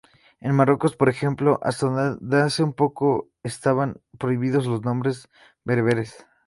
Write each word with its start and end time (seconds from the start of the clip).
En 0.39 0.55
Marruecos, 0.55 0.95
por 0.95 1.09
ejemplo, 1.09 1.59
hasta 1.61 2.15
hace 2.43 2.63
muy 2.65 2.73
poco 2.73 3.29
estaban 3.43 4.01
prohibidos 4.17 4.65
los 4.65 4.81
nombres 4.81 5.29
bereberes. 5.63 6.25